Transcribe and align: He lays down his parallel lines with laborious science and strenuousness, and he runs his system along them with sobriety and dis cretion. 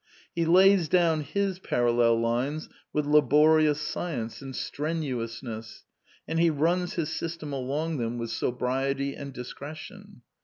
He 0.33 0.45
lays 0.45 0.89
down 0.89 1.21
his 1.21 1.59
parallel 1.59 2.19
lines 2.19 2.67
with 2.91 3.05
laborious 3.05 3.79
science 3.79 4.41
and 4.41 4.55
strenuousness, 4.55 5.83
and 6.27 6.39
he 6.39 6.49
runs 6.49 6.93
his 6.95 7.11
system 7.13 7.53
along 7.53 7.97
them 7.99 8.17
with 8.17 8.31
sobriety 8.31 9.13
and 9.15 9.31
dis 9.31 9.53
cretion. 9.53 10.21